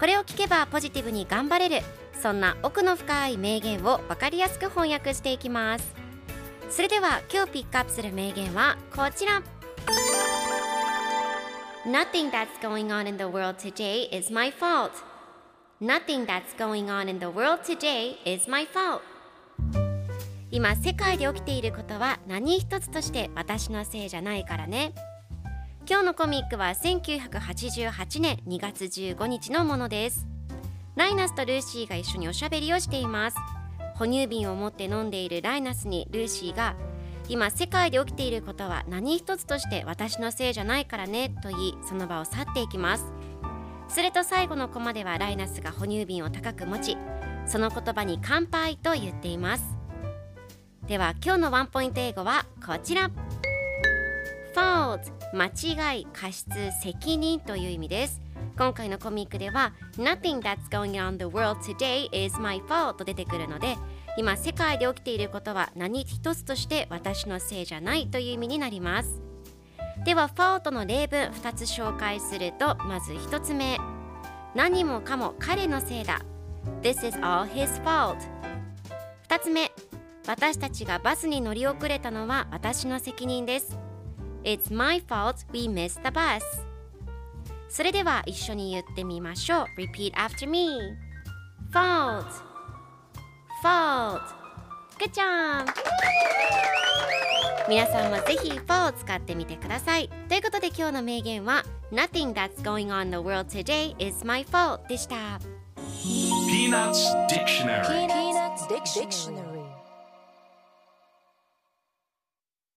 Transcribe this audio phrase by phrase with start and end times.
[0.00, 1.84] これを聞けばポジティブに頑張れる。
[2.22, 5.94] そんな奥の深い名言を分かりやすく翻訳していきます。
[6.70, 9.42] それでは今日ピックアップする名言はこちら。
[11.84, 14.92] Nothing that's going on in the world today is my fault.
[15.82, 19.02] Nothing that's going on in the world today is my fault.
[20.50, 24.94] 今世界で起きていることは何一つとして私のせいじゃないからね。
[25.90, 30.24] 今日のコミックは1988年2月15日のものです。
[30.94, 33.36] ライナスとルーシーが一緒におしゃべりをしています。
[33.96, 36.76] 哺乳瓶を持って飲んでいるライナスにルーシーが
[37.28, 43.06] 今世界で起きていることは何一つとして私のせいじゃないからねと言いその場を去っていきます。
[43.88, 46.96] すると最後のコマではライナスが哺乳瓶を高く持ち
[47.46, 49.76] その言葉に乾杯と言っています。
[50.86, 53.10] では今日のワンポイント英語はこちら。
[54.54, 55.00] Fault
[55.32, 56.50] 間違い過失
[56.82, 58.20] 責任という意味です。
[58.56, 63.76] 今回のコミックでは Nothing that's going on the world today is my fault と出てくるので
[64.16, 69.22] 今世界で起きていることは何一つとして私のせいじゃないという意味になります。
[70.04, 73.78] では fault の例文2つ紹介するとまず1つ目。
[74.54, 76.20] 何もかも彼のせいだ。
[76.82, 78.18] This is all his fault
[79.28, 79.70] 2つ目。
[80.26, 83.89] 私たちがバスに乗り遅れたのは私の責任です。
[84.44, 86.42] It's my fault we missed the bus
[87.68, 90.96] それでは一緒に言ってみましょう Repeat after me
[91.72, 92.24] fault
[93.62, 94.20] fault
[94.98, 95.66] Good job
[97.68, 105.40] 皆さんもぜひ for を使ってみてくださいということで今日の名言は Nothing that's going on in the world today is my fault でした
[106.48, 109.49] Peanuts Dictionary Peanuts Dictionary.